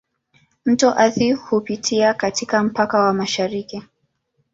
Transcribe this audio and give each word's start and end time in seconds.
Mto 0.65 0.91
Athi 0.91 1.31
hupitia 1.33 2.13
katika 2.13 2.63
mpaka 2.63 2.99
wa 2.99 3.13
mashariki. 3.13 3.83